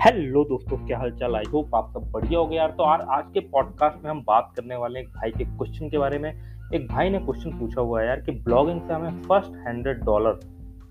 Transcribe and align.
Hello 0.00 0.44
दोस्तों, 0.44 0.86
क्या 0.86 0.98
हाल 0.98 1.10
चाल 1.10 1.34
आई 1.36 1.42
होप 1.52 1.74
आप 1.74 1.90
सब 1.94 2.10
बढ़िया 2.10 2.38
हो 2.38 2.46
गया 2.46 2.62
यार। 2.62 2.70
तो 2.70 2.88
यार, 2.88 3.00
आज 3.00 3.24
के 3.34 3.40
पॉडकास्ट 3.40 4.04
में 4.04 4.10
हम 4.10 4.20
बात 4.26 4.52
करने 4.56 4.76
वाले 4.76 4.98
हैं 4.98 5.08
भाई 5.08 5.30
के 5.30 5.44
क्वेश्चन 5.44 5.88
के 5.88 5.98
बारे 5.98 6.18
में। 6.18 6.30
एक 6.74 6.88
भाई 6.88 7.10
ने 7.10 7.18
क्वेश्चन 7.18 7.50
पूछा 7.50 7.80
हुआ 7.80 8.00
है 8.00 8.06
यार 8.06 8.20
कि 8.20 8.32
ब्लॉगिंग 8.32 8.80
से 8.80 8.94
हमें 8.94 9.22
फ़र्स्ट 9.22 9.52
हंड्रेड 9.68 10.00
डॉलर 10.00 10.40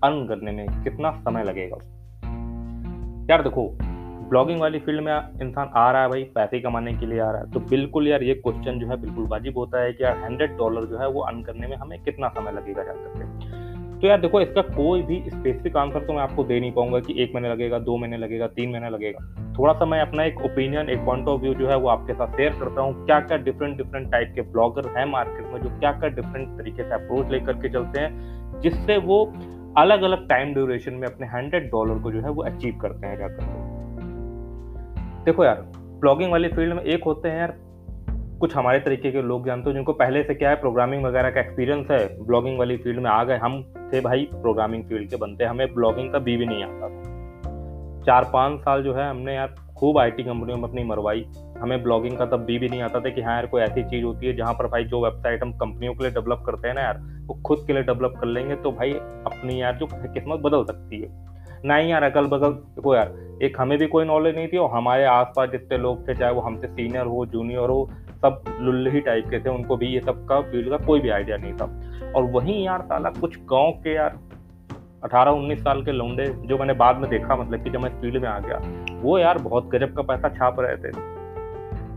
अर्न 0.04 0.26
करने 0.28 0.52
में 0.52 0.66
कितना 0.84 1.10
समय 1.12 1.44
लगेगा? 1.44 1.76
यार 3.30 3.42
देखो 3.42 3.68
ब्लॉगिंग 4.28 4.60
वाली 4.60 4.78
फ़ील्ड 4.78 5.00
में 5.00 5.12
इंसान 5.42 5.70
आ 5.76 5.90
रहा 5.90 6.02
है 6.02 6.08
भाई, 6.08 6.22
पैसे 6.24 6.60
कमाने 6.60 6.92
के 6.92 7.06
लिए 7.06 7.20
आ 7.20 7.30
रहा 7.30 7.40
है। 7.40 7.50
तो 7.50 7.60
बिल्कुल 7.60 8.08
यार, 8.08 8.22
ये 8.22 8.34
क्वेश्चन 8.34 8.78
जो 8.78 8.86
है 8.86 9.00
बिल्कुल 9.00 9.26
वाजिब 9.26 9.58
होता 9.58 9.80
है 9.80 9.92
कि 9.92 10.04
यार 10.04 10.18
हंड्रेड 10.18 10.56
डॉलर 10.56 10.84
जो 10.84 10.98
है 10.98 11.08
वो 11.08 11.20
अर्न 11.20 11.42
करने 11.42 11.66
में 11.66 11.76
हमें 11.76 12.02
कितना 12.02 12.28
समय 12.28 12.52
लगेगा 12.52 12.82
जा 12.82 12.92
करके 12.92 13.59
तो 14.00 14.06
यार 14.06 14.20
देखो, 14.20 14.40
इसका 14.40 14.62
कोई 14.64 15.02
भी 15.02 15.16
स्पेसिफिक 15.28 15.76
आंसर 15.76 16.04
तो 16.06 16.12
मैं 16.12 16.20
आपको 16.20 16.44
दे 16.44 16.58
नहीं 16.60 16.72
पाऊँगा 16.72 16.98
कि 17.00 17.14
एक 17.22 17.34
महीने 17.34 17.48
लगेगा, 17.48 17.78
दो 17.78 17.96
महीने 17.96 18.16
लगेगा, 18.16 18.46
तीन 18.48 18.70
महीने 18.70 18.90
लगेगा। 18.90 19.24
थोड़ा 19.58 19.72
सा 19.72 19.84
मैं 19.84 20.00
अपना 20.00 20.24
एक 20.24 20.40
ओपिनियन 20.44 20.88
एक 20.90 21.04
पॉइंट 21.06 21.28
ऑफ़ 21.28 21.40
व्यू 21.40 21.54
जो 21.54 21.68
है 21.68 21.76
वो 21.76 21.88
आपके 21.88 22.14
साथ 22.14 22.36
शेयर 22.36 22.52
करता 22.60 22.82
हूँ। 22.82 23.04
क्या 23.06 23.18
क्या 23.20 23.36
डिफरेंट 23.38 23.76
डिफरेंट 23.76 24.10
टाइप 24.12 24.32
के 24.34 24.42
ब्लॉगर 24.52 24.88
हैं 24.96 25.04
मार्केट 25.06 25.52
में 25.52 25.60
जो 25.62 25.78
क्या 25.78 25.92
क्या 25.92 26.08
डिफरेंट 26.10 26.58
तरीके 26.58 26.82
से 26.82 26.94
अप्रोच 26.94 27.30
लेकर 27.32 27.52
के 27.52 27.68
चलते 27.68 28.00
हैं, 28.00 28.60
जिससे 28.60 28.96
वो 28.98 29.24
अलग 29.78 30.02
अलग 30.02 30.28
टाइम 30.28 30.54
ड्यूरेशन 30.54 30.94
में 30.94 31.06
अपने 31.08 31.26
हंड्रेड 31.28 31.70
डॉलर 31.70 32.02
को 32.02 32.12
जो 32.12 32.20
है 32.20 32.30
वो 32.30 32.42
अचीव 32.44 32.78
करते 32.82 33.06
हैं, 33.06 33.18
जाकर 33.18 33.58
देखो 35.24 35.44
यार 35.44 35.62
ब्लॉगिंग 36.00 36.30
वाली 36.32 36.48
फ़ील्ड 36.48 36.74
में 36.74 36.82
एक 36.84 37.04
होते 37.04 37.28
हैं 37.28 37.38
यार 37.38 37.54
कुछ 38.40 38.54
हमारे 38.56 38.78
तरीके 38.80 39.10
के 39.12 39.22
लोग 39.22 39.46
जानते 39.46 39.68
हो, 39.70 39.72
जिनको 39.74 39.92
पहले 39.92 40.22
से 40.22 40.34
क्या 40.34 40.50
है 40.50 40.56
प्रोग्रामिंग 40.56 41.04
वगैरह 41.04 41.30
का 41.30 41.40
एक्सपीरियंस 41.40 41.90
है 41.90 42.24
ब्लॉगिंग 42.26 42.58
वाली 42.58 42.76
फ़ील्ड 42.76 42.98
में 42.98 43.10
आ 43.10 43.22
गए। 43.24 43.36
हम 43.36 43.62
थे 43.92 44.00
भाई 44.00 44.28
प्रोग्रामिंग 44.32 44.84
फ़ील्ड 44.84 45.10
के 45.10 45.16
बनते। 45.16 45.44
हमें 45.44 45.74
ब्लॉगिंग 45.74 46.10
का 46.12 46.18
बी 46.18 46.36
भी 46.36 46.46
नहीं 46.46 46.62
आता 46.64 46.88
था। 46.88 48.04
चार 48.06 48.30
पाँच 48.32 48.60
साल 48.60 48.82
जो 48.82 48.94
है 48.94 49.08
हमने 49.10 49.34
यार 49.34 49.54
खूब 49.76 49.98
आईटी 49.98 50.22
कंपनियों 50.22 50.58
में 50.58 50.68
अपनी 50.68 50.84
मरवाई। 50.84 51.24
हमें 51.58 51.82
ब्लॉगिंग 51.82 52.16
का 52.18 52.26
तब 52.26 52.44
भी 52.44 52.58
भी 52.58 52.68
नहीं 52.68 52.82
आता 52.82 53.00
था 53.00 53.10
कि 53.10 53.22
हाँ 53.22 53.34
यार 53.34 53.46
कोई 53.46 53.62
ऐसी 53.62 53.82
चीज़ 53.84 54.04
होती 54.04 54.26
है 54.26 54.36
जहाँ 54.36 54.54
पर 54.54 54.66
भाई 54.66 54.84
जो 54.84 55.04
वेबसाइट 55.04 55.42
हम 55.42 55.52
कंपनियों 55.58 55.94
के 55.94 56.04
लिए 56.04 56.12
डेवलप 56.12 56.42
करते 56.46 56.68
हैं 56.68 56.74
ना 56.74 56.80
यार, 56.80 56.98
वो 57.26 57.40
खुद 57.46 57.64
के 57.66 57.72
लिए 57.72 57.82
डेवलप 57.82 58.14
कर 58.20 58.26
लेंगे 58.26 58.56
तो 58.56 58.72
भाई 58.72 58.92
अपनी 58.92 59.60
यार 59.62 59.76
जो 59.76 59.86
किस्मत 59.86 60.40
बदल 60.40 60.64
सकती 60.64 61.02
है। 61.02 61.08
ना 61.64 61.76
ही 61.76 61.90
यार 61.92 62.02
अगल 62.02 62.26
बगल 62.28 62.50
देखो 62.50 62.94
यार, 62.94 63.14
एक 63.42 63.60
हमें 63.60 63.78
भी 63.78 63.86
कोई 63.86 64.04
नॉलेज 64.04 64.36
नहीं 64.36 64.48
थी 64.48 64.56
और 64.56 64.70
हमारे 64.70 65.04
आसपास 65.06 65.50
जितने 65.50 65.78
लोग 65.78 66.08
थे, 66.08 66.14
चाहे 66.14 66.32
वो 66.32 66.40
हमसे 66.40 66.66
सीनियर 66.68 67.06
हो 67.06 67.26
जूनियर 67.26 67.68
हो 67.68 67.90
सब 68.22 68.42
लुल्ली 68.60 69.00
टाइप 69.00 69.28
के 69.30 69.38
थे, 69.40 69.50
उनको 69.50 69.76
भी 69.76 69.86
ये 69.86 70.00
सब 70.00 70.24
का 70.28 70.40
फ़ील्ड 70.42 70.70
का 70.70 70.76
कोई 70.86 71.00
भी 71.00 71.10
आइडिया 71.10 71.36
नहीं 71.36 71.52
था। 71.52 72.12
और 72.12 72.30
वहीं 72.32 72.64
यार 72.64 72.82
साला 72.82 73.10
कुछ 73.10 73.38
गाँव 73.50 73.70
के 73.84 73.94
यार 73.94 74.18
अठारह 75.04 75.30
उन्नीस 75.30 75.60
साल 75.60 75.82
के 75.82 75.92
लौंडे 75.92 76.26
जो 76.46 76.58
मैंने 76.58 76.72
बाद 76.74 76.96
में 76.96 77.08
देखा 77.10 77.36
मतलब 77.36 77.64
कि 77.64 77.70
जब 77.70 77.80
मैं 77.80 77.90
फ़ील्ड 78.00 78.22
में 78.22 78.28
आ 78.28 78.38
गया, 78.38 78.60
वो 79.02 79.18
यार 79.18 79.38
बहुत 79.38 79.68
गजब 79.68 79.94
का 79.96 80.02
पैसा 80.04 80.28
छाप 80.28 80.60
रहे 80.60 80.76
थे। 80.76 81.18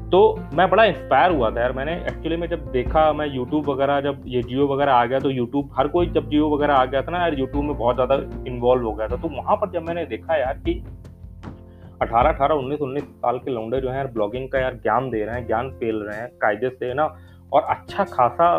तो 0.09 0.19
मैं 0.53 0.69
बड़ा 0.69 0.83
इंस्पायर 0.85 1.31
हुआ 1.31 1.49
था 1.51 1.61
यार। 1.61 1.71
मैंने 1.71 1.93
एक्चुअली 1.93 2.35
में 2.37 2.47
जब 2.49 2.65
देखा, 2.71 3.11
मैं 3.13 3.25
यूट्यूब 3.27 3.69
वगैरह, 3.69 3.99
जब 4.01 4.21
ये 4.25 4.41
जियो 4.43 4.67
वगैरह 4.67 4.93
आ 4.93 5.05
गया 5.05 5.19
तो 5.19 5.29
यूट्यूब 5.29 5.69
हर 5.77 5.87
कोई 5.87 6.07
जब 6.09 6.29
जियो 6.29 6.49
वगैरह 6.49 6.73
आ 6.73 6.85
गया 6.85 7.01
था 7.01 7.11
ना 7.11 7.19
यार 7.19 7.39
यूट्यूब 7.39 7.63
में 7.65 7.75
बहुत 7.77 7.95
ज़्यादा 7.95 8.15
इन्वॉल्व 8.47 8.85
हो 8.85 8.93
गया 8.93 9.07
था। 9.07 9.15
तो 9.15 9.27
वहाँ 9.27 9.55
पर 9.55 9.71
जब 9.71 9.87
मैंने 9.87 10.05
देखा 10.05 10.35
यार 10.35 10.57
कि 10.59 10.73
अठारह 12.03 12.29
अठारह, 12.29 12.55
उन्नीस 12.55 12.79
उन्नीस 12.79 13.03
साल 13.03 13.37
के 13.37 13.51
लौंडे 13.51 13.81
जो 13.81 13.89
है 13.89 13.95
यार 13.95 14.07
ब्लॉगिंग 14.07 14.49
का 14.49 14.59
यार 14.59 14.73
ज्ञान 14.73 15.09
दे 15.09 15.23
रहे 15.25 15.35
हैं, 15.35 15.47
ज्ञान 15.47 15.69
फैल 15.69 15.95
रहे 15.95 16.19
हैं, 16.19 16.29
कायदे 16.41 16.69
से 16.69 16.85
है 16.85 16.93
ना, 16.93 17.15
और 17.53 17.63
अच्छा 17.63 18.03
खासा 18.03 18.55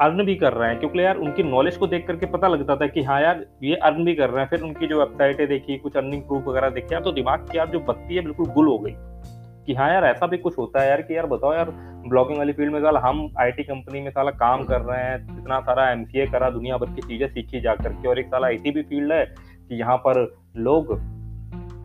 अर्न 0.00 0.24
भी 0.24 0.34
कर 0.34 0.52
रहे 0.52 0.70
हैं। 0.70 0.78
क्योंकि 0.78 1.04
यार 1.04 1.16
उनकी 1.16 1.42
नॉलेज 1.42 1.76
को 1.76 1.86
देख 1.86 2.06
करके 2.06 2.26
पता 2.26 2.48
लगता 2.48 2.76
था 2.76 2.86
कि 2.86 3.02
हाँ 3.02 3.20
यार, 3.22 3.44
ये 3.62 3.74
अर्न 3.74 4.04
भी 4.04 4.14
कर 4.14 4.30
रहे 4.30 4.42
हैं। 4.42 4.50
फिर 4.50 4.62
उनकी 4.62 4.86
जो 4.86 4.98
वेबसाइटें 4.98 5.46
देखी, 5.48 5.78
कुछ 5.78 5.96
अर्निंग 5.96 6.22
प्रूफ 6.22 6.44
वगैरह 6.44 6.70
देखे 6.70 7.00
तो 7.00 7.12
दिमाग 7.12 7.38
की 7.40 7.58
यार 7.58 7.68
जो 7.68 7.80
बत्ती 7.80 8.16
है, 8.16 8.22
बिल्कुल 8.22 8.46
गुल 8.46 8.66
हो 8.68 8.78
गई। 8.78 8.94
कि 9.66 9.74
हाँ 9.74 9.92
यार, 9.92 10.04
ऐसा 10.04 10.26
भी 10.26 10.38
कुछ 10.38 10.58
होता 10.58 10.80
है 10.80 10.88
यार 10.88 11.02
कि 11.02 11.16
यार 11.16 11.26
बताओ 11.26 11.54
यार, 11.54 11.70
ब्लॉगिंग 12.08 12.38
वाली 12.38 12.52
फ़ील्ड 12.52 12.72
में 12.72 12.80
साला 12.80 13.00
हम 13.00 13.28
आईटी 13.40 13.62
कंपनी 13.62 14.00
में 14.00 14.10
साला 14.10 14.30
काम 14.30 14.64
कर 14.64 14.80
रहे 14.80 15.02
हैं, 15.04 15.38
इतना 15.38 15.60
सारा 15.60 15.90
एम 15.90 16.04
करा, 16.04 16.50
दुनिया 16.50 16.76
भर 16.76 16.86
की 16.86 17.02
चीज़ें 17.02 17.28
सीखी 17.28 17.60
जा 17.60 17.74
करके, 17.74 18.08
और 18.08 18.18
एक 18.18 18.26
साला 18.26 18.50
ऐसी 18.50 18.70
भी 18.70 18.82
फ़ील्ड 18.82 19.12
है 19.12 19.24
कि 19.68 19.80
यहाँ 19.80 19.96
पर 19.96 20.34
लोग 20.56 21.17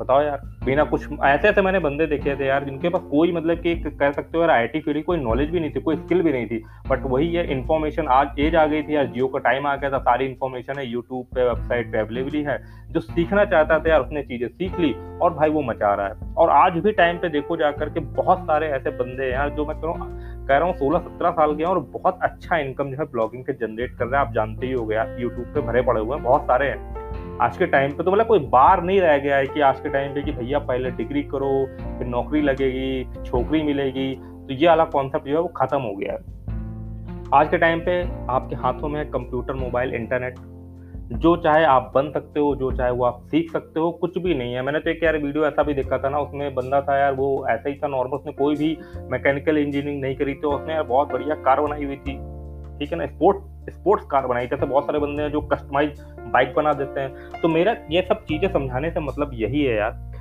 बताओ 0.03 0.21
यार। 0.21 0.41
बिना 0.65 0.83
कुछ 0.83 1.07
ऐसे 1.23 1.47
ऐसे 1.47 1.61
मैंने 1.61 1.79
बंदे 1.79 2.05
देखे 2.07 2.35
थे 2.35 2.45
यार, 2.45 2.63
जिनके 2.63 2.89
पास 2.89 3.01
कोई 3.11 3.31
मतलब 3.31 3.57
कि 3.57 3.75
कह 3.75 4.11
सकते 4.11 4.37
हो 4.37 4.43
यार 4.43 4.51
आई 4.51 4.67
टी 4.67 4.79
फ़ील्ड 4.79 5.03
कोई 5.05 5.17
नॉलेज 5.19 5.49
भी 5.49 5.59
नहीं 5.59 5.71
थी, 5.71 5.79
कोई 5.81 5.95
स्किल 5.95 6.21
भी 6.21 6.31
नहीं 6.31 6.47
थी। 6.47 6.63
बट 6.89 7.05
वही 7.05 7.27
ये 7.27 7.43
इन्फॉर्मेशन 7.53 8.07
आज 8.09 8.39
एज 8.39 8.55
आ 8.55 8.65
गई 8.65 8.81
थी 8.83 8.95
यार 8.95 9.05
जियो 9.07 9.27
का 9.27 9.39
टाइम 9.41 9.67
आ 9.67 9.75
गया 9.75 9.89
था, 9.89 9.99
सारी 9.99 10.25
इन्फॉर्मेशन 10.25 10.79
है 10.79 10.87
यूट्यूब 10.87 11.25
पे 11.35 11.43
वेबसाइट 11.43 11.91
पे 11.91 11.99
अवेलेबल 11.99 12.49
है 12.49 12.57
जो 12.91 12.99
सीखना 12.99 13.45
चाहता 13.45 13.79
था 13.79 13.89
यार, 13.89 14.01
उसने 14.01 14.23
चीज़ें 14.23 14.47
सीख 14.47 14.79
ली 14.79 14.93
और 15.21 15.33
भाई 15.33 15.49
वो 15.49 15.61
मचा 15.61 15.93
रहा 15.93 16.07
है। 16.07 16.33
और 16.33 16.49
आज 16.49 16.77
भी 16.77 16.91
टाइम 16.91 17.17
पे 17.17 17.29
देखो 17.29 17.57
जाकर 17.57 17.89
के 17.89 17.99
बहुत 18.15 18.39
सारे 18.39 18.67
ऐसे 18.69 18.89
बंदे 18.91 19.23
हैं 19.23 19.31
यार, 19.31 19.49
जो 19.49 19.65
मैं 19.65 19.75
कह 19.77 20.05
कह 20.47 20.57
रहा 20.57 20.67
हूँ 20.67 20.75
सोलह 20.77 20.99
सत्रह 20.99 21.31
साल 21.31 21.55
के 21.55 21.63
और 21.63 21.79
बहुत 21.91 22.19
अच्छा 22.23 22.57
इनकम 22.57 22.89
जो 22.91 22.97
है 22.97 23.05
ब्लॉगिंग 23.11 23.43
से 23.45 23.53
जनरेट 23.53 23.97
कर 23.97 24.05
रहे 24.05 24.19
हैं। 24.19 24.27
आप 24.27 24.33
जानते 24.33 24.67
ही 24.67 24.71
हो 24.71 24.85
गया 24.85 25.03
यूट्यूब 25.19 25.45
पे 25.53 25.61
भरे 25.61 25.81
पड़े 25.81 26.01
हुए 26.01 26.15
हैं, 26.15 26.23
बहुत 26.23 26.43
सारे 26.43 26.67
हैं। 26.67 27.22
आज 27.41 27.57
के 27.57 27.65
टाइम 27.65 27.91
पे 27.91 28.03
तो 28.03 28.11
मतलब 28.11 28.27
कोई 28.27 28.39
बार 28.39 28.83
नहीं 28.83 28.99
रह 29.01 29.17
गया 29.17 29.37
है 29.37 29.45
कि 29.45 29.61
आज 29.61 29.79
के 29.79 29.89
टाइम 29.89 30.13
पे 30.13 30.21
कि 30.21 30.31
भैया 30.31 30.59
पहले 30.59 30.89
डिग्री 30.91 31.23
करो, 31.23 31.65
फिर 31.97 32.07
नौकरी 32.07 32.41
लगेगी 32.41 33.23
छोकरी 33.23 33.61
मिलेगी 33.63 34.15
तो 34.15 34.53
ये 34.53 34.67
वाला 34.67 34.85
कॉन्सेप्ट 34.85 35.27
जो 35.27 35.33
है 35.33 35.41
वो 35.41 35.47
खत्म 35.47 35.81
हो 35.81 35.95
गया 35.95 36.13
है। 36.13 37.31
आज 37.33 37.49
के 37.49 37.57
टाइम 37.57 37.79
पे 37.79 38.01
आपके 38.29 38.55
हाथों 38.55 38.89
में 38.89 39.05
कंप्यूटर 39.11 39.53
मोबाइल 39.53 39.93
इंटरनेट 39.93 40.35
जो 41.13 41.35
चाहे 41.37 41.63
आप 41.65 41.91
बन 41.95 42.11
सकते 42.11 42.39
हो, 42.39 42.55
जो 42.55 42.71
चाहे 42.71 42.91
वो 42.91 43.05
आप 43.05 43.21
सीख 43.31 43.51
सकते 43.51 43.79
हो, 43.79 43.91
कुछ 43.91 44.17
भी 44.17 44.33
नहीं 44.33 44.53
है। 44.53 44.61
मैंने 44.61 44.79
तो 44.79 44.89
एक 44.89 45.03
यार 45.03 45.17
वीडियो 45.17 45.45
ऐसा 45.45 45.63
भी 45.63 45.73
देखा 45.73 45.97
था 45.97 46.09
ना, 46.09 46.19
उसमें 46.19 46.53
बंदा 46.55 46.81
था 46.81 46.97
यार, 46.97 47.13
वो 47.13 47.47
ऐसा 47.49 47.69
ही 47.69 47.75
था 47.75 47.87
नॉर्मल 47.87 48.17
उसने 48.17 48.31
कोई 48.31 48.55
भी 48.55 48.77
मैकेनिकल 49.11 49.57
इंजीनियरिंग 49.57 50.01
नहीं 50.01 50.15
करी 50.15 50.33
थी 50.33 50.47
उसने 50.47 50.73
यार 50.73 50.83
बहुत 50.83 51.11
बढ़िया 51.11 51.35
कार 51.35 51.61
बनाई 51.61 51.85
हुई 51.85 51.95
थी। 51.97 52.17
ठीक 52.79 52.91
है 52.91 52.97
ना? 52.97 53.05
स्पोर्ट 53.05 53.37
स्पोर्ट्स 53.69 54.05
कार 54.05 54.27
बनाई 54.27 54.47
जैसे 54.47 54.65
बहुत 54.65 54.85
सारे 54.85 54.99
बंदे 54.99 55.23
हैं 55.23 55.31
जो 55.31 55.41
कस्टमाइज 55.41 56.01
बाइक 56.19 56.53
बना 56.55 56.73
देते 56.73 56.99
हैं। 56.99 57.41
तो 57.41 57.47
मेरा 57.47 57.75
ये 57.91 58.01
सब 58.01 58.25
चीज़ें 58.25 58.51
समझाने 58.53 58.91
से 58.91 58.99
मतलब 58.99 59.31
यही 59.33 59.63
है 59.63 59.75
यार 59.75 60.11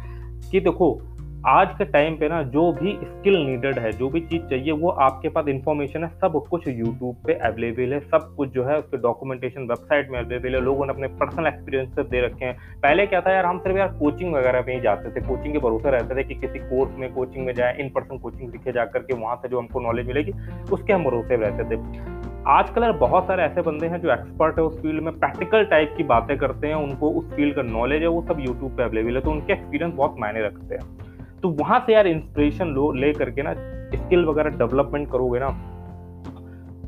कि 0.50 0.60
देखो, 0.60 1.00
आज 1.47 1.69
के 1.78 1.84
टाइम 1.84 2.16
पे 2.16 2.28
ना 2.28 2.42
जो 2.42 2.72
भी 2.72 2.92
स्किल 3.04 3.36
नीडेड 3.36 3.78
है, 3.78 3.92
जो 3.92 4.08
भी 4.08 4.20
चीज़ 4.20 4.42
चाहिए, 4.42 4.72
वो 4.72 4.88
आपके 4.88 5.28
पास 5.28 5.48
इन्फॉर्मेशन 5.48 6.04
है, 6.04 6.08
सब 6.10 6.42
कुछ 6.50 6.69
यूट्यूब 6.69 7.16
पे 7.26 7.34
अवेलेबल 7.34 7.92
है, 7.92 8.00
सब 8.00 8.34
कुछ 8.36 8.48
जो 8.48 8.64
है 8.64 8.78
उसके 8.78 8.97
डॉक्यूमेंटेशन 8.97 9.60
वेबसाइट 9.60 10.10
में 10.10 10.19
अवेलेबल 10.19 10.54
है, 10.54 10.60
लोगों 10.60 10.86
ने 10.86 10.92
अपने 10.92 11.06
पर्सनल 11.06 11.47
एक्सपीरियंस 11.47 11.98
दे 11.98 12.20
रखे 12.26 12.44
हैं। 12.44 12.56
पहले 12.82 13.06
क्या 13.06 13.20
था 13.20 13.32
यार, 13.32 13.47
हम 13.47 13.59
सिर्फ़ 13.59 13.78
यार 13.78 13.88
कोचिंग 13.88 14.34
वगैरह 14.34 14.64
में 14.66 14.74
ही 14.74 14.80
जाते 14.80 15.10
थे 15.10 15.26
कोचिंग 15.26 15.53
के 15.53 15.59
भरोसे 15.59 15.91
रहते 15.91 16.16
थे 16.16 16.24
कि 16.24 16.34
किसी 16.34 16.59
कोर्स 16.59 16.97
में 16.98 17.12
कोचिंग 17.12 17.47
में 17.47 17.54
जाए 17.54 17.76
इन 17.80 17.88
पर्सन 17.88 18.19
कोचिंग 18.19 18.50
सीखे 18.50 18.72
जा 18.72 18.84
करके 18.84 19.14
वहाँ 19.14 19.36
से 19.36 19.48
जो 19.48 19.59
हमको 19.59 19.80
नॉलेज 19.80 20.06
मिलेगी, 20.06 20.32
उसके 20.72 20.92
हम 20.92 21.04
भरोसे 21.04 21.36
रहते 21.36 21.64
थे। 21.64 22.30
आजकल 22.48 22.92
बहुत 22.92 23.26
सारे 23.26 23.42
ऐसे 23.42 23.62
बंदे 23.62 23.86
हैं 23.86 24.00
जो 24.00 24.12
एक्सपर्ट 24.12 24.58
है 24.58 24.64
उस 24.64 24.80
फ़ील्ड 24.82 25.03
में 25.03 25.19
प्रैक्टिकल 25.19 25.64
टाइप 25.64 25.94
की 25.97 26.03
बातें 26.04 26.36
करते 26.38 26.66
हैं, 26.66 26.75
उनको 26.75 27.10
उस 27.10 27.28
फ़ील्ड 27.34 27.54
का 27.56 27.62
नॉलेज 27.62 28.03
है, 28.03 28.08
वो 28.08 28.22
सब 28.28 28.41
यूट्यूब 28.41 28.76
पे 28.76 28.82
अवेलेबल 28.82 29.14
है 29.14 29.20
तो 29.20 29.30
उनके 29.30 29.53
एक्सपीरियंस 29.53 29.94
बहुत 29.94 30.16
मायने 30.19 30.42
रखते 30.42 30.75
हैं। 30.75 31.41
तो 31.42 31.48
वहाँ 31.50 31.78
से 31.86 31.92
यार 31.92 32.06
इंस्पिरेशन 32.06 32.69
लो, 32.69 32.91
ले 32.92 33.12
करके 33.12 33.42
ना 33.42 33.54
स्किल 33.97 34.25
वगैरह 34.25 34.58
डेवलपमेंट 34.58 35.10
करोगे 35.10 35.41
ना 35.41 35.48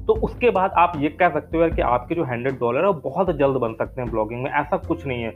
तो 0.06 0.14
उसके 0.22 0.50
बाद 0.50 0.72
आप 0.78 0.92
ये 0.96 1.08
कह 1.10 1.28
सकते 1.28 1.56
हो 1.56 1.62
यार 1.62 1.70
कि 1.70 1.82
आपके 1.82 2.14
जो 2.14 2.24
हंड्रेड 2.24 2.58
डॉलर 2.58 2.80
है, 2.80 2.86
वो 2.86 3.10
बहुत 3.10 3.30
जल्द 3.36 3.56
बन 3.56 3.74
सकते 3.74 4.00
हैं 4.00 4.10
ब्लॉगिंग 4.10 4.42
में, 4.42 4.50
ऐसा 4.50 4.76
कुछ 4.78 5.06
नहीं 5.06 5.22
है। 5.22 5.30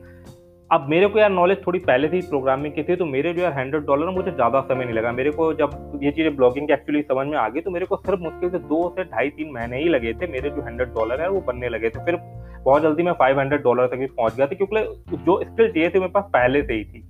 अब 0.71 0.89
मेरे 0.89 1.07
को 1.09 1.19
यार 1.19 1.31
नॉलेज 1.31 1.59
थोड़ी 1.67 1.79
पहले 1.81 2.09
से 2.09 2.17
ही 2.17 2.23
प्रोग्रामिंग 2.23 2.73
की 2.75 2.83
थी 2.83 2.95
तो 2.97 3.05
मेरे 3.07 3.33
जो 3.35 3.43
यार 3.43 3.53
हंड्रेड 3.53 3.85
डॉलर 3.85 4.11
मुझे 4.11 4.31
ज़्यादा 4.31 4.61
समय 4.63 4.85
नहीं 4.85 4.95
लगा। 4.95 5.13
मेरे 5.13 5.31
को 5.31 5.53
जब 5.55 6.01
ये 6.03 6.11
चीज़ें 6.11 6.35
ब्लॉगिंग 6.37 6.67
की 6.67 6.73
एक्चुअली 6.73 7.01
समझ 7.03 7.27
में 7.27 7.37
आ 7.39 7.49
गई 7.49 7.61
तो 7.61 7.71
मेरे 7.71 7.87
को 7.87 7.97
सिर्फ़ 7.99 8.21
मुश्किल 8.21 8.51
से 8.51 8.59
दो 8.59 8.89
से 8.97 9.05
ढाई 9.05 9.31
तीन 9.31 9.53
महीने 9.53 9.79
ही 9.79 9.89
लगे 9.89 10.13
थे 10.15 10.27
मेरे 10.33 10.51
जो 10.51 10.63
हंड्रेड 10.63 10.89
डॉलर 10.89 11.21
है, 11.21 11.29
वो 11.31 11.41
बनने 11.41 11.69
लगे 11.69 11.89
थे। 11.89 12.05
फिर 12.05 12.17
बहुत 12.65 12.83
जल्दी 12.83 13.03
मैं 13.03 13.13
फाइव 13.15 13.41
हंड्रेड 13.41 13.63
डॉलर 13.63 13.87
तक 13.87 13.97
भी 13.97 14.07
पहुँच 14.09 14.37
गया 14.37 14.47
था, 14.47 14.55
क्योंकि 14.55 15.17
जो 15.17 15.43
स्किल 15.45 15.69
चाहिए 15.69 15.89
थी 15.89 15.99
मेरे 15.99 16.13
पास 16.13 16.25
पहले 16.33 16.63
से 16.63 16.75
ही 16.75 16.85
थी। 16.85 17.05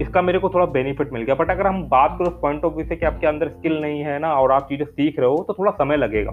इसका 0.00 0.22
मेरे 0.22 0.38
को 0.38 0.48
थोड़ा 0.48 0.66
बेनिफिट 0.68 1.12
मिल 1.12 1.22
गया। 1.22 1.34
बट 1.34 1.50
अगर 1.50 1.66
हम 1.66 1.82
बात 1.88 2.16
करो 2.18 2.30
पॉइंट 2.40 2.64
ऑफ़ 2.64 2.74
व्यू 2.74 2.86
से 2.86 2.96
कि 2.96 3.06
आपके 3.06 3.26
अंदर 3.26 3.48
स्किल 3.50 3.80
नहीं 3.80 4.00
है 4.00 4.18
ना, 4.18 4.34
और 4.34 4.52
आप 4.52 4.68
चीज़ें 4.68 4.84
सीख 4.86 5.18
रहे 5.18 5.28
हो 5.28 5.44
तो 5.48 5.54
थोड़ा 5.54 5.72
समय 5.74 5.96
लगेगा। 5.96 6.32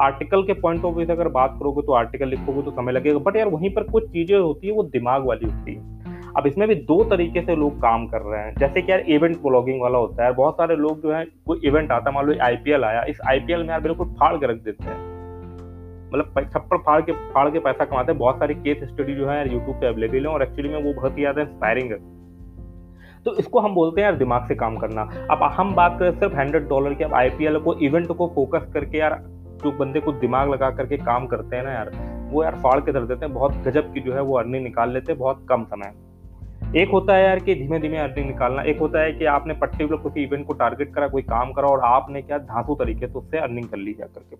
आर्टिकल 0.00 0.42
के 0.42 0.52
पॉइंट 0.52 0.84
ऑफ़ 0.84 0.94
व्यू 0.94 1.06
से 1.06 1.12
अगर 1.12 1.28
बात 1.28 1.56
करोगे 1.58 1.82
तो 1.82 1.92
आर्टिकल 1.92 2.28
लिखोगे 2.28 2.62
तो 2.62 2.70
समय 2.70 2.92
लगेगा। 2.92 3.18
बट 3.18 3.36
यार 3.36 3.48
वहीं 3.48 3.70
पर 3.70 3.82
कुछ 3.82 4.04
चीज़ें 4.04 4.38
होती 4.38 4.66
है, 4.66 4.72
वो 4.72 4.82
दिमाग 4.82 5.26
वाली 5.26 5.46
होती 5.46 5.74
है। 5.74 5.96
अब 6.36 6.46
इसमें 6.46 6.66
भी 6.68 6.74
दो 6.74 7.02
तरीके 7.04 7.42
से 7.42 7.56
लोग 7.56 7.76
काम 7.76 8.06
कर 8.06 8.22
रहे 8.22 8.42
हैं। 8.42 8.54
जैसे 8.58 8.82
कि 8.82 8.92
यार 8.92 9.00
इवेंट 9.00 9.36
ब्लॉगिंग 9.36 9.80
वाला 9.82 9.98
होता 9.98 10.24
है। 10.24 10.32
बहुत 10.32 10.54
सारे 10.54 10.76
लोग 10.76 11.02
जो 11.02 11.12
है, 11.12 11.24
कोई 11.46 11.60
इवेंट 11.64 11.92
आता 11.92 12.10
मान 12.10 12.26
लो 12.26 12.34
आईपीएल 12.42 12.84
आया, 12.84 13.02
इस 13.02 13.20
आईपीएल 13.28 13.60
में 13.60 13.68
यार 13.68 13.80
बिल्कुल 13.80 14.06
फाड़ 14.10 14.36
के 14.36 14.46
रख 14.46 14.56
देते 14.56 14.84
हैं। 14.84 14.96
मतलब 16.12 16.48
छप्पड़ 16.52 16.78
फाड़ 16.78 17.00
के 17.00 17.12
फाड़ 17.12 17.48
के 17.50 17.58
पैसा 17.58 17.84
कमाते 17.84 18.12
हैं। 18.12 18.18
बहुत 18.18 18.38
सारी 18.38 18.54
केस 18.54 18.88
स्टडी 18.88 19.14
जो 19.14 19.28
है 19.28 19.42
यूट्यूब 19.52 19.76
पे 19.76 19.86
अवेलेबल 19.86 20.26
है 20.26 20.32
और 20.32 20.42
एक्चुअली 20.42 20.68
में 20.68 20.82
वो 20.82 20.92
बहुत 20.92 21.16
ही 21.16 21.22
ज़्यादा 21.22 21.42
इंस्पायरिंग 21.42 21.90
है। 21.92 21.98
तो 23.24 23.34
इसको 23.36 23.60
हम 23.60 23.74
बोलते 23.74 24.00
हैं 24.00 24.08
यार 24.08 24.16
दिमाग 24.18 24.46
से 24.48 24.54
काम 24.54 24.76
करना। 24.76 25.02
अब 25.30 25.42
हम 25.52 25.74
बात 25.74 25.96
करें 25.98 26.10
सिर्फ़ 26.10 26.34
हंड्रेड 26.34 26.68
डॉलर 26.68 26.94
की, 26.94 27.04
अब 27.04 27.14
आईपीएल 27.14 27.58
को 27.58 27.74
इवेंट 27.74 28.06
को 28.06 28.26
फोकस 28.34 28.70
करके 28.74 28.98
यार 28.98 29.12
जो 29.58 29.72
बंदे 29.74 30.00
को 30.00 30.12
दिमाग 30.14 30.50
लगा 30.50 30.70
करके 30.70 30.96
काम 30.96 31.26
करते 31.26 31.56
हैं 31.56 31.62
ना 31.64 31.72
यार, 31.72 31.90
वो 32.30 32.44
यार 32.44 32.54
फाड़ 32.54 32.78
के 32.80 32.92
धर 32.92 33.04
देते 33.04 33.24
हैं, 33.26 33.34
बहुत 33.34 33.56
गजब 33.66 33.92
की 33.94 34.00
जो 34.00 34.14
है 34.14 34.22
वो 34.22 34.38
अर्निंग 34.38 34.64
निकाल 34.64 34.92
लेते 34.92 35.12
हैं, 35.12 35.18
बहुत 35.18 35.46
कम 35.48 35.64
समय। 35.64 35.92
एक 36.76 36.90
होता 36.90 37.14
है 37.14 37.24
यार 37.24 37.38
कि 37.38 37.54
धीमे 37.54 37.78
धीमे 37.78 37.98
अर्निंग 37.98 38.26
निकालना, 38.26 38.62
एक 38.62 38.78
होता 38.78 39.00
है 39.00 39.12
कि 39.12 39.24
आपने 39.26 39.54
पर्टिकुलर 39.54 39.96
किसी 39.98 40.22
इवेंट 40.22 40.46
को 40.46 40.52
टारगेट 40.54 40.94
करा, 40.94 41.08
कोई 41.08 41.22
काम 41.24 41.52
करा 41.52 41.68
और 41.68 41.80
आपने 41.86 42.22
क्या 42.22 42.38
धांसू 42.38 42.74
तरीके 42.74 43.06
से 43.06 43.18
उससे 43.18 43.38
अर्निंग 43.38 43.68
कर 43.68 43.76
ली 43.76 43.92
जा 43.92 44.06
करके 44.06 44.36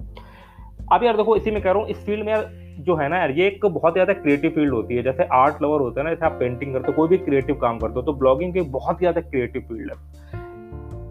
अब 0.93 1.03
यार 1.05 1.17
देखो, 1.17 1.37
इसी 1.37 1.51
में 1.51 1.61
कह 1.63 1.71
रहा 1.71 1.81
हूँ, 1.81 1.89
इस 1.89 2.05
फ़ील्ड 2.07 2.25
में 2.25 2.33
यार 2.33 2.49
जो 2.79 2.95
है 2.97 3.09
ना 3.09 3.19
यार, 3.19 3.31
ये 3.31 3.47
एक 3.47 3.65
बहुत 3.67 3.93
ज़्यादा 3.93 4.13
क्रिएटिव 4.13 4.51
फ़ील्ड 4.51 4.73
होती 4.73 4.97
है। 4.97 5.03
जैसे 5.03 5.25
आर्ट 5.35 5.63
लवर 5.63 5.81
होता 5.81 6.01
है 6.01 6.05
ना, 6.05 6.11
जैसे 6.11 6.27
आप 6.27 6.37
पेंटिंग 6.41 6.73
करते 6.73 6.87
हो, 6.87 6.93
कोई 6.93 7.09
भी 7.09 7.17
क्रिएटिव 7.19 7.57
काम 7.57 7.79
करते 7.79 7.95
हो 7.95 8.03
तो 8.03 8.13
ब्लॉगिंग 8.13 8.57
एक 8.57 8.71
बहुत 8.73 8.99
ज़्यादा 8.99 9.21
क्रिएटिव 9.21 9.63
फ़ील्ड 9.63 9.93
है। 9.93 10.38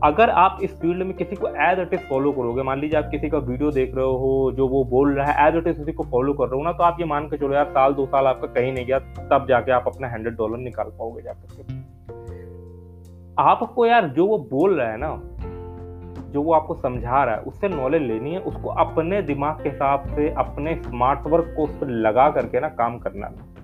अगर 0.04 0.30
आप 0.30 0.58
इस 0.64 0.74
फ़ील्ड 0.80 1.04
में 1.04 1.14
किसी 1.18 1.36
को 1.36 1.48
एज 1.48 1.80
इट 1.80 1.94
इज़ 1.94 2.02
फॉलो 2.10 2.32
करोगे, 2.32 2.64
मान 2.64 2.80
लीजिए 2.80 2.98
आप 3.00 3.08
किसी 3.12 3.30
का 3.30 3.38
वीडियो 3.40 3.72
देख 3.72 3.96
रहे 3.96 4.06
हो, 4.06 4.52
जो 4.58 4.68
वो 4.68 4.84
बोल 4.86 5.14
रहा 5.14 5.32
है 5.32 5.48
एज 5.48 5.56
इट 5.56 5.68
इज़ 5.68 5.78
किसी 5.78 5.92
को 5.92 6.04
फॉलो 6.04 6.34
कर 6.34 6.48
रहे 6.48 6.58
हो 6.58 6.64
ना 6.64 6.72
तो 6.72 6.84
आप 6.84 6.98
ये 7.00 7.06
मान 7.06 7.28
के 7.28 7.38
चलो 7.38 7.54
यार, 7.54 7.66
साल, 7.68 7.94
दो 7.94 8.06
साल 8.06 8.28
आपका 8.28 8.48
कहीं 8.50 8.74
नहीं 8.74 8.86
गया, 8.86 9.00
तब 9.00 9.46
जाके 9.50 9.72
आप 9.72 9.84
अपना 9.88 10.08
हंड्रेड 10.08 10.36
डॉलर 10.36 10.58
निकाल 10.58 10.92
पाओगे 11.00 11.22
जाकर 11.22 11.56
के 11.56 11.86
आपको 13.42 13.86
यार 13.86 14.08
जो 14.10 14.26
वो 14.28 14.38
बोल 14.52 14.80
रहा 14.80 14.92
है 14.92 14.98
ना, 14.98 15.10
जो 16.32 16.42
वो 16.42 16.54
आपको 16.54 16.76
समझा 16.76 17.24
रहा 17.24 17.36
है, 17.36 17.42
उससे 17.42 17.68
नॉलेज 17.70 18.02
लेनी 18.02 18.34
है, 18.34 18.40
उसको 18.42 18.70
अपने 18.80 19.22
दिमाग 19.22 19.62
के 19.64 19.70
हिसाब 19.70 20.08
से, 20.08 20.30
अपने 20.38 20.76
स्मार्ट 20.76 21.28
वर्क 21.28 21.54
को 21.58 21.64
उस 21.64 21.78
पर 21.78 21.90
लगा 22.00 22.30
करके 22.30 22.60
ना 22.60 22.70
काम 22.76 22.98
करना। 23.00 23.28
है 23.28 23.56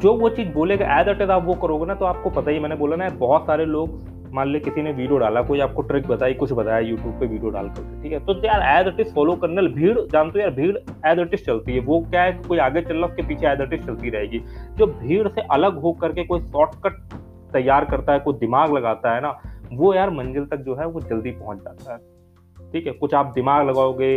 जो 0.00 0.14
वो 0.14 0.28
चीज़ 0.28 0.48
बोलेगा 0.48 1.00
एज 1.00 1.08
इट 1.08 1.22
आप 1.22 1.44
वो 1.44 1.54
करोगे 1.54 1.86
ना 1.86 1.94
तो 1.94 2.04
आपको 2.04 2.30
पता 2.30 2.50
ही, 2.50 2.58
मैंने 2.58 2.76
बोला 2.76 2.96
ना, 2.96 3.08
बहुत 3.18 3.46
सारे 3.46 3.64
लोग 3.66 4.00
मान 4.32 4.48
ले 4.48 4.58
किसी 4.60 4.82
ने 4.82 4.92
वीडियो 4.92 5.18
डाला, 5.18 5.42
कोई 5.42 5.60
आपको 5.60 5.82
ट्रिक 5.82 6.06
बताई, 6.06 6.34
कुछ 6.34 6.52
बताया 6.52 6.78
यूट्यूब 6.80 7.18
पे 7.20 7.26
वीडियो 7.26 7.50
डाल 7.50 7.68
करके, 7.68 8.02
ठीक 8.02 8.12
है? 8.12 8.18
तो 8.20 8.34
यार 8.44 8.62
एज 8.70 8.88
इट 8.88 9.00
इज़ 9.00 9.12
फॉलो 9.14 9.34
करने 9.36 9.62
भीड़ 9.70 9.98
जानते 10.02 10.38
हो 10.38 10.42
यार 10.42 10.50
भीड़ 10.52 10.76
एज 11.06 11.18
इट 11.18 11.34
इज़ 11.34 11.44
चलती 11.44 11.74
है, 11.74 11.80
वो 11.80 12.00
क्या 12.02 12.22
है 12.22 12.32
कोई 12.48 12.58
आगे 12.60 12.82
चल 12.82 12.96
रहा 12.96 13.06
उसके 13.06 13.22
पीछे 13.22 13.46
एज 13.48 13.60
इट 13.60 13.72
इज़ 13.72 13.86
चलती 13.86 14.10
रहेगी। 14.10 14.38
जो 14.78 14.86
भीड़ 14.88 15.28
से 15.28 15.40
अलग 15.52 15.80
हो 15.82 15.92
करके 16.02 16.24
कोई 16.24 16.40
शॉर्टकट 16.42 17.18
तैयार 17.52 17.84
करता 17.84 18.12
है, 18.12 18.20
कोई 18.20 18.34
दिमाग 18.36 18.74
लगाता 18.74 19.14
है 19.14 19.20
ना, 19.20 19.36
वो 19.72 19.94
यार 19.94 20.10
मंजिल 20.12 20.44
तक 20.46 20.62
जो 20.62 20.74
है, 20.74 20.86
वो 20.86 21.00
जल्दी 21.02 21.30
पहुँच 21.32 21.58
जाता 21.58 21.92
है, 21.92 21.98
ठीक 22.72 22.86
है? 22.86 22.92
कुछ 22.92 23.14
आप 23.14 23.32
दिमाग 23.34 23.68
लगाओगे 23.68 24.16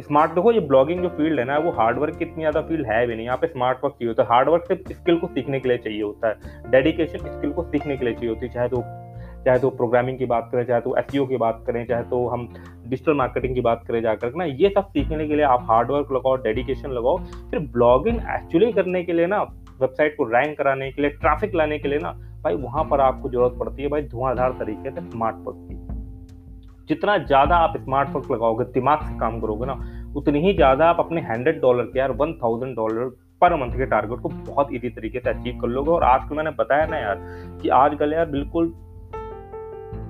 स्मार्ट 0.00 0.30
देखो 0.32 0.50
ये 0.52 0.60
ब्लॉगिंग 0.60 1.00
जो 1.02 1.08
फ़ील्ड 1.08 1.38
है 1.38 1.44
ना, 1.44 1.56
वो 1.58 1.70
हार्डवर्क 1.72 2.16
की 2.16 2.24
इतनी 2.24 2.42
ज़्यादा 2.42 2.60
फ़ील्ड 2.62 2.86
है 2.86 3.06
भी 3.06 3.14
नहीं, 3.14 3.24
यहाँ 3.26 3.36
पे 3.38 3.46
स्मार्ट 3.46 3.78
वर्क 3.84 3.94
चाहिए 3.94 4.08
होता 4.08 4.22
है। 4.22 4.28
हार्डवर्क 4.28 4.64
सिर्फ़ 4.64 4.92
स्किल 4.92 5.18
को 5.18 5.26
सीखने 5.26 5.60
के 5.60 5.68
लिए 5.68 5.78
चाहिए 5.78 6.02
होता 6.02 6.28
है। 6.28 6.70
डेडिकेशन 6.70 7.18
स्किल 7.28 7.50
को 7.52 7.62
सीखने 7.64 7.96
के 7.96 8.04
लिए 8.04 8.14
चाहिए 8.14 8.28
होती 8.28 8.46
है, 8.46 8.52
चाहे 8.52 8.68
तो 8.68 8.82
चाहे 9.44 9.58
तो 9.58 9.70
प्रोग्रामिंग 9.70 10.18
की 10.18 10.26
बात 10.26 10.48
करें 10.52 10.64
चाहे 10.64 10.80
तो 10.80 10.96
एस 10.96 11.06
की 11.10 11.36
बात 11.36 11.62
करें 11.66 11.84
चाहे 11.86 12.02
तो 12.02 12.26
हम 12.28 12.46
डिजिटल 12.86 13.14
मार्केटिंग 13.14 13.54
की 13.54 13.60
बात 13.60 13.84
करें 13.88 14.00
जाकर 14.02 14.34
ना 14.36 14.44
ये 14.44 14.68
सब 14.68 14.88
सीखने 14.88 15.26
के 15.28 15.36
लिए 15.36 15.44
आप 15.44 15.66
हार्डवर्क 15.70 16.12
लगाओ 16.12 16.36
डेडिकेशन 16.42 16.90
लगाओ 16.90 17.16
फिर 17.50 17.58
ब्लॉगिंग 17.72 18.16
एक्चुअली 18.30 18.72
करने 18.72 19.02
के 19.04 19.12
लिए 19.12 19.26
ना 19.26 19.42
वेबसाइट 19.80 20.16
को 20.16 20.24
रैंक 20.30 20.56
कराने 20.58 20.90
के 20.92 21.02
लिए 21.02 21.10
ट्रैफ़िक 21.12 21.54
लाने 21.54 21.78
के 21.78 21.88
लिए 21.88 21.98
ना 21.98 22.10
भाई 22.44 22.54
वहाँ 22.56 22.84
पर 22.84 23.00
आपको 23.00 23.30
ज़रूरत 23.30 23.56
पड़ती 23.60 23.82
है 23.82 23.88
भाई 23.88 24.02
धुआंधार 24.08 24.52
तरीके 24.58 24.90
से 24.90 25.00
स्मार्ट 25.00 25.36
वर्क 25.36 25.66
की। 25.68 25.78
जितना 26.88 27.16
ज़्यादा 27.18 27.56
आप 27.56 27.76
स्मार्ट 27.76 28.10
वर्क 28.10 28.30
लगाओगे 28.32 28.64
दिमाग 28.72 29.02
से 29.02 29.18
काम 29.18 29.40
करोगे 29.40 29.66
ना 29.66 29.74
उतनी 30.16 30.40
ही 30.40 30.52
ज़्यादा 30.54 30.88
आप 30.88 31.00
अपने 31.00 31.20
हंड्रेड 31.22 31.60
डॉलर 31.60 31.84
के 31.84 31.98
यार 31.98 32.12
वन 32.12 32.32
थाउज़ेंड 32.34 32.76
डॉलर 32.76 33.10
पर 33.40 33.54
मंथ 33.56 33.76
के 33.76 33.86
टारगेट 33.86 34.18
को 34.18 34.28
बहुत 34.28 34.72
इजी 34.72 34.88
तरीके 34.90 35.20
से 35.20 35.30
अचीव 35.30 35.58
कर 35.60 35.68
लोगे। 35.68 35.90
और 35.90 36.02
आजकल 36.04 36.36
मैंने 36.36 36.50
बताया 36.58 36.86
ना 36.86 36.98
यार 36.98 37.20
कि 37.62 37.68
आजकल 37.74 38.12
यार 38.12 38.26
बिल्कुल 38.30 38.72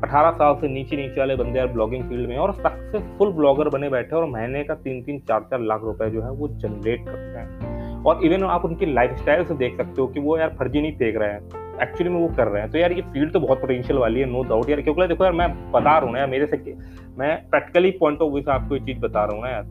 18 0.05 0.31
साल 0.31 0.55
से 0.55 0.69
नीचे 0.69 0.97
नीचे 0.97 1.21
वाले 1.21 1.37
बंदे 1.37 1.59
यार 1.59 1.67
ब्लॉगिंग 1.67 2.05
फ़ील्ड 2.05 2.29
में 2.29 2.37
और 2.37 2.53
सक्सेसफुल 2.53 3.33
ब्लॉगर 3.33 3.69
बने 3.69 3.89
बैठे 3.89 4.17
और 4.17 4.27
महीने 4.27 4.65
का 4.65 4.75
तीन 4.75 5.03
तीन 5.03 5.19
चार 5.19 5.41
चार 5.41 5.61
लाख 5.61 5.81
रुपए 5.83 6.11
जो 6.11 6.23
है 6.23 6.31
वो 6.31 6.49
जनरेट 6.49 7.05
करते 7.07 7.39
हैं। 7.39 8.03
और 8.05 8.25
इवन 8.25 8.45
आप 8.45 8.65
उनकी 8.65 8.87
लाइफ 8.87 9.17
से 9.19 9.55
देख 9.55 9.77
सकते 9.77 10.01
हो 10.01 10.07
कि 10.07 10.21
वो 10.21 10.39
यार 10.39 10.57
फर्जी 10.59 10.83
नहीं 10.83 10.93
फेंक 10.93 11.17
रहे 11.17 11.29
हैं। 11.29 11.41
एक्चुअली 11.83 12.13
में 12.13 12.21
वो 12.21 12.29
कर 12.29 12.49
रहे 12.49 12.63
हैं। 12.63 12.71
तो 12.71 12.79
यार 12.79 12.93
ये 12.93 13.03
फ़ील्ड 13.03 13.33
तो 13.33 13.41
बहुत 13.41 13.61
पोटेंशियल 13.61 13.99
वाली 13.99 14.21
है 14.21 14.27
नो 14.27 14.43
डाउट 14.43 14.71
यार। 14.71 14.81
क्योंकि 14.81 15.07
देखो 15.07 15.25
यार, 15.25 15.33
मैं 15.33 15.71
बता 15.73 15.91
रहा 15.91 15.99
हूँ 15.99 16.13
ना 16.13 16.19
यार, 16.19 16.29
मेरे 16.29 16.47
से 16.47 16.75
मैं 17.19 17.49
प्रैक्टिकली 17.51 17.91
पॉइंट 17.91 18.21
ऑफ़ 18.21 18.33
व्यू 18.33 18.43
से 18.43 18.51
आपको 18.53 18.77
ये 18.77 18.81
चीज़ 18.81 18.99
बता 18.99 19.25
रहा 19.25 19.35
हूँ 19.35 19.43
ना 19.43 19.51
यार 19.51 19.63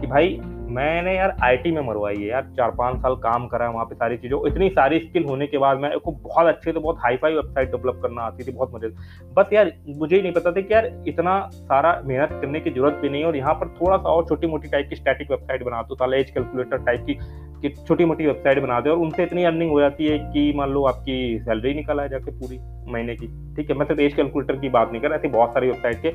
कि 0.00 0.06
भाई 0.06 0.40
मैंने 0.66 1.14
यार 1.14 1.36
आईटी 1.44 1.70
में 1.70 1.80
मरवाई 1.82 2.16
है 2.16 2.26
यार, 2.26 2.42
चार 2.56 2.70
पाँच 2.72 2.96
साल 2.98 3.14
काम 3.22 3.46
करा 3.46 3.66
है 3.66 3.72
वहाँ 3.72 3.84
पे 3.84 3.94
सारी 3.94 4.16
चीज़ों, 4.16 4.40
इतनी 4.48 4.68
सारी 4.70 4.98
स्किल 5.00 5.24
होने 5.24 5.46
के 5.46 5.58
बाद 5.58 5.78
मैं 5.78 5.98
को 5.98 6.12
बहुत 6.12 6.46
अच्छे 6.46 6.72
तो 6.72 6.80
बहुत 6.80 6.98
हाई 7.00 7.16
फाई 7.16 7.34
वेबसाइट 7.34 7.70
डेवलप 7.70 8.00
करना 8.02 8.22
आती 8.22 8.44
थी, 8.44 8.52
बहुत 8.52 8.74
मज़े 8.74 8.88
बस 9.34 9.52
यार, 9.52 9.72
मुझे 9.88 10.16
ही 10.16 10.22
नहीं 10.22 10.32
पता 10.32 10.52
था 10.52 10.60
कि 10.60 10.74
यार 10.74 10.90
इतना 11.08 11.38
सारा 11.54 12.00
मेहनत 12.04 12.38
करने 12.42 12.60
की 12.60 12.70
ज़रूरत 12.70 12.98
भी 13.02 13.08
नहीं 13.08 13.24
और 13.24 13.36
यहाँ 13.36 13.54
पर 13.54 13.74
थोड़ा 13.80 13.96
सा 13.96 14.08
और 14.08 14.26
छोटी 14.28 14.46
मोटी 14.46 14.68
टाइप 14.68 14.88
की 14.90 14.96
स्टैटिक 14.96 15.30
वेबसाइट 15.30 15.62
बना 15.64 15.82
दो, 15.82 15.94
साला 15.94 16.16
एज 16.16 16.30
कैलकुलेटर 16.30 16.84
टाइप 16.84 17.06
की 17.06 17.72
छोटी 17.76 18.04
मोटी 18.04 18.26
वेबसाइट 18.26 18.58
बना 18.62 18.80
दे 18.80 18.90
और 18.90 18.98
उनसे 18.98 19.22
इतनी 19.22 19.44
अर्निंग 19.44 19.70
हो 19.70 19.80
जाती 19.80 20.06
है 20.06 20.18
कि 20.32 20.52
मान 20.56 20.70
लो 20.70 20.84
आपकी 20.86 21.38
सैलरी 21.42 21.74
निकल 21.74 22.00
आए 22.00 22.08
जाके 22.08 22.30
पूरी 22.32 22.58
महीने 22.92 23.14
की। 23.16 23.26
ठीक 23.56 23.70
है, 23.70 23.76
मैं 23.76 23.86
सिर्फ़ 23.86 24.00
एज 24.00 24.14
कैलकुलेटर 24.14 24.56
की 24.56 24.68
बात 24.68 24.92
नहीं 24.92 25.02
कर 25.02 25.08
रहा, 25.08 25.18
ऐसी 25.18 25.28
बहुत 25.28 25.50
सारी 25.50 25.66
वेबसाइट 25.66 26.02
के 26.02 26.12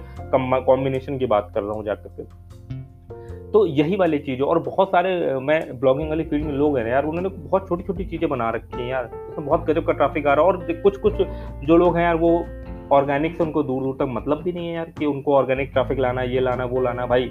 कॉम्बिनेशन 0.66 1.18
की 1.20 1.26
बात 1.28 1.52
कर 1.56 1.64
रहा 1.64 1.74
हूँ 1.74 1.86
जाकर 1.86 2.10
के। 2.10 2.58
तो 3.54 3.66
यही 3.68 3.96
वाली 3.96 4.18
चीज़, 4.20 4.42
और 4.42 4.60
बहुत 4.60 4.90
सारे 4.90 5.40
मैं 5.42 5.80
ब्लॉगिंग 5.80 6.10
वाली 6.10 6.24
फ़ील्ड 6.24 6.46
में 6.46 6.54
लोग 6.54 6.78
हैं 6.78 6.86
यार, 6.88 7.06
उन्होंने 7.06 7.30
बहुत 7.30 7.68
छोटी 7.70 7.84
छोटी 7.84 8.06
चीज़ें 8.06 8.30
बना 8.30 8.50
रखी 8.50 8.82
हैं 8.82 8.90
यार। 8.90 9.06
उसमें 9.30 9.48
बहुत 9.48 9.66
गजब 9.66 9.86
का 9.86 9.94
ट्रैफ़िक 9.94 10.28
आ 10.28 10.34
रहा 10.34 10.46
है, 10.46 10.52
और 10.52 10.82
कुछ 10.84 10.98
कुछ 10.98 11.22
जो 11.66 11.78
लोग 11.78 11.98
हैं 11.98 12.04
यार, 12.04 12.16
वो 12.16 12.46
ऑर्गेनिक 12.92 13.36
से 13.38 13.44
उनको 13.44 13.64
दूर 13.64 13.84
दूर 13.84 13.96
तक 13.96 14.08
मतलब 14.10 14.42
भी 14.44 14.52
नहीं 14.52 14.68
है 14.68 14.74
यार, 14.74 14.92
कि 15.00 15.06
उनको 15.06 15.36
ऑर्गेनिक 15.36 15.72
ट्रैफ़िक 15.74 16.00
लाना, 16.00 16.22
ये 16.24 16.40
लाना, 16.40 16.66
वो 16.66 16.82
लाना। 16.82 17.06
भाई 17.06 17.30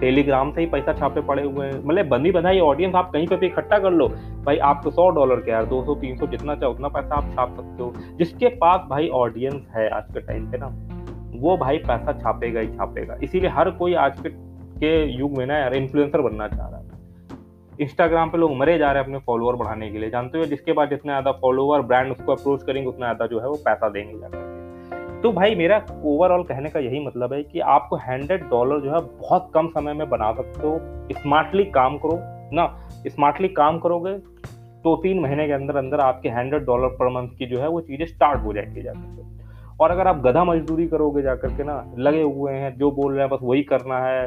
टेलीग्राम 0.00 0.50
से 0.52 0.60
ही 0.60 0.66
पैसा 0.66 0.92
छापे 0.92 1.20
पड़े 1.20 1.42
हुए 1.42 1.66
हैं। 1.66 1.82
मतलब 1.84 2.08
बंदी 2.08 2.30
बधाई 2.32 2.58
ऑडियंस 2.60 2.94
आप 2.94 3.10
कहीं 3.12 3.26
पे 3.26 3.36
भी 3.36 3.46
इकट्ठा 3.46 3.78
कर 3.78 3.90
लो। 3.90 4.08
भाई 4.44 4.58
आपको 4.64 4.90
सौ 4.90 5.08
डॉलर 5.10 5.36
के 5.36 5.50
यार, 5.50 5.64
दो 5.66 5.82
सौ, 5.84 5.94
तीन 5.94 6.16
सौ 6.16 6.26
जितना 6.26 6.54
चाहो 6.54 6.72
उतना 6.72 6.88
पैसा 6.88 7.14
आप 7.14 7.30
छाप 7.30 7.54
सकते 7.56 7.82
हो। 7.82 7.92
जिसके 8.18 8.48
पास 8.56 8.86
भाई 8.90 9.08
ऑडियंस 9.16 9.66
है 9.76 9.88
आज 9.90 10.12
के 10.14 10.20
टाइम 10.22 10.50
पे 10.50 10.58
ना, 10.58 10.66
वो 11.36 11.56
भाई 11.56 11.78
पैसा 11.78 12.12
छापेगा 12.14 12.60
ही 12.60 12.68
छापेगा। 12.68 13.16
इसीलिए 13.22 13.50
हर 13.50 13.70
कोई 13.70 13.94
आज 13.96 14.20
के 14.20 14.28
के 14.76 14.92
युग 15.12 15.36
में 15.38 15.44
ना 15.46 15.58
यार 15.58 15.74
इन्फ्लुएंसर 15.74 16.20
बनना 16.20 16.48
चाह 16.48 16.68
रहा 16.68 16.78
है। 16.78 16.84
इंस्टाग्राम 17.78 18.30
पे 18.30 18.38
लोग 18.38 18.56
मरे 18.56 18.76
जा 18.78 18.90
रहे 18.92 19.02
हैं 19.02 19.04
अपने 19.04 19.18
फॉलोअर 19.26 19.56
बढ़ाने 19.56 19.90
के 19.90 19.98
लिए। 19.98 20.10
जानते 20.10 20.38
हो 20.38 20.44
जिसके 20.44 20.72
बाद 20.72 20.90
जितना 20.90 21.12
ज़्यादा 21.12 21.32
फॉलोअर 21.40 21.82
ब्रांड 21.82 22.12
उसको 22.12 22.32
अप्रोच 22.32 22.62
करेंगे, 22.62 22.88
उतना 22.88 23.06
ज़्यादा 23.06 23.26
जो 23.26 23.40
है 23.40 23.48
वो 23.48 23.56
पैसा 23.64 23.88
देंगे 23.88 24.18
जाकर 24.18 24.54
तो 25.22 25.32
भाई 25.32 25.54
मेरा 25.54 25.76
ओवरऑल 26.04 26.42
कहने 26.44 26.70
का 26.70 26.80
यही 26.80 26.98
मतलब 27.06 27.32
है 27.32 27.42
कि 27.42 27.60
आपको 27.68 27.96
हंड्रेड 27.98 28.42
डॉलर 28.48 28.80
जो 28.80 28.90
है 28.90 29.00
बहुत 29.20 29.50
कम 29.54 29.68
समय 29.68 29.92
में 29.94 30.08
बना 30.10 30.32
सकते 30.32 30.66
हो। 30.66 30.78
स्मार्टली 31.12 31.64
काम 31.72 31.96
करो, 31.98 32.18
ना 32.52 32.66
स्मार्टली 33.06 33.48
काम 33.50 33.78
करोगे 33.78 34.12
तो 34.82 34.94
तीन 34.96 35.20
महीने 35.20 35.46
के 35.46 35.52
अंदर 35.52 35.76
अंदर 35.76 36.00
आपके 36.00 36.28
हंड्रेड 36.28 36.64
डॉलर 36.64 36.88
पर 36.96 37.08
मंथ 37.12 37.28
की 37.38 37.46
जो 37.46 37.60
है 37.60 37.68
वो 37.68 37.80
चीज़ें 37.80 38.06
स्टार्ट 38.06 38.44
हो 38.44 38.52
जाएँगी 38.52 38.82
जाकर 38.82 39.74
और 39.80 39.90
अगर 39.90 40.06
आप 40.06 40.20
गधा 40.22 40.44
मजदूरी 40.44 40.86
करोगे 40.88 41.22
जाकर 41.22 41.48
के 41.48 41.64
ना, 41.64 41.82
लगे 41.98 42.22
हुए 42.22 42.52
हैं, 42.52 42.76
जो 42.78 42.90
बोल 42.90 43.12
रहे 43.12 43.22
हैं, 43.22 43.30
बस 43.30 43.40
वही 43.42 43.62
करना 43.62 43.98
है 43.98 44.26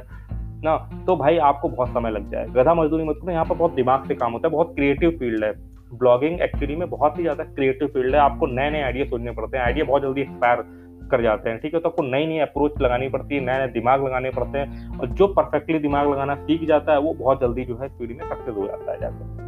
ना 0.64 0.76
तो 1.08 1.16
भाई 1.16 1.38
आपको 1.40 1.70
बहुत 1.70 1.90
समय 1.90 2.12
लग 2.12 2.30
जाए। 2.32 2.46
गधा 2.48 2.74
मजदूरी 2.74 3.04
मत 3.04 3.20
करो, 3.22 3.32
यहाँ 3.32 3.46
पर 3.46 3.56
बहुत 3.56 3.74
दिमाग 3.74 4.08
से 4.08 4.16
काम 4.16 4.32
होता 4.34 4.48
है, 4.48 4.52
बहुत 4.52 4.74
क्रिएटिव 4.76 5.10
फ़ील्ड 5.10 5.44
है। 5.44 5.52
ब्लॉगिंग 5.94 6.42
एक्चुअली 6.42 6.76
में 6.76 6.90
बहुत 6.90 7.18
ही 7.18 7.24
ज़्यादा 7.24 7.44
क्रिएटिव 7.46 7.88
फ़ील्ड 7.88 8.16
है, 8.16 8.22
आपको 8.22 8.48
नए 8.48 8.70
नए 8.70 8.82
आइडिया 8.82 9.06
सोचने 9.06 9.32
पड़ते 9.32 9.58
हैं 9.58 9.64
आइडिया 9.66 9.86
बहुत 9.86 10.02
जल्दी 10.02 10.22
एक्सपायर 10.22 10.64
कर 11.12 11.22
जाते 11.22 11.50
हैं, 11.50 11.60
ठीक 11.60 11.74
है? 11.74 11.80
तो 11.80 11.90
आपको 11.90 12.04
नई 12.04 12.26
नई 12.26 12.40
अप्रोच 12.40 12.82
लगानी 12.82 13.08
पड़ती 13.10 13.36
है 13.36 13.42
नए 13.42 13.58
नए 13.58 13.68
दिमाग 13.72 14.06
लगाने 14.06 14.30
पड़ते 14.32 14.58
हैं, 14.58 15.00
और 15.00 15.08
जो 15.10 15.28
परफेक्टली 15.30 15.80
दिमाग 15.80 16.12
लगाना 16.12 16.36
सीख 16.36 16.68
जाता 16.68 16.94
है, 16.94 17.00
वो 17.00 17.14
बहुत 17.14 17.42
जल्दी 17.42 17.66
जो 17.66 17.78
है 17.78 17.88
फ़ील्ड 17.90 18.12
में 18.12 18.30
सक्सेस 18.30 18.56
हो 18.56 18.68
जाता 18.68 18.92
है 18.92 19.00
जाकर 19.00 19.48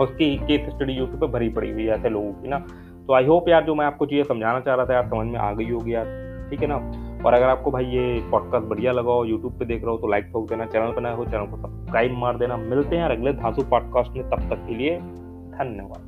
उसकी 0.00 0.36
केस 0.38 0.68
स्टडी 0.70 0.92
यूट्यूब 0.92 1.20
पर 1.20 1.26
भरी 1.28 1.48
पड़ी 1.48 1.70
हुई 1.70 1.84
है 1.84 1.94
ऐसे 1.94 2.08
लोगों 2.08 2.32
की 2.32 2.48
ना। 2.48 2.58
तो 3.06 3.14
आई 3.14 3.24
होप 3.24 3.48
यार 3.48 3.64
जो 3.64 3.74
मैं 3.74 3.84
आपको 3.86 4.06
चीज़ें 4.06 4.24
समझाना 4.24 4.60
चाह 4.60 4.74
रहा 4.74 4.86
था, 4.86 4.94
यार 4.94 5.06
समझ 5.08 5.26
में 5.26 5.38
आ 5.38 5.52
गई 5.52 5.70
होगी 5.70 5.94
यार, 5.94 6.06
ठीक 6.50 6.60
है 6.60 6.66
ना? 6.66 6.76
और 7.26 7.34
अगर 7.34 7.46
आपको 7.46 7.70
भाई 7.70 7.84
ये 7.84 8.22
पॉडकास्ट 8.30 8.66
बढ़िया 8.66 8.92
लगा 8.92 9.12
हो 9.12 9.24
यूट्यूब 9.24 9.58
पे 9.58 9.64
देख 9.64 9.82
रहे 9.82 9.90
हो 9.90 9.98
तो 9.98 10.06
लाइक 10.06 10.24
ठोक 10.24 10.48
देना 10.48 10.66
चैनल 10.66 10.92
पर 10.92 11.02
नए 11.02 11.14
हो 11.14 11.24
चैनल 11.24 11.46
को 11.46 11.56
सब्सक्राइब 11.56 12.12
मार 12.12 12.38
देना। 12.38 12.56
मिलते 12.56 12.96
हैं 12.96 13.04
अगले 13.04 13.32
धातु 13.32 13.62
पॉडकास्ट 13.62 14.12
में, 14.12 14.22
तब 14.30 14.48
तक 14.50 14.66
के 14.68 14.74
लिए 14.74 14.96
धन्यवाद। 14.98 16.07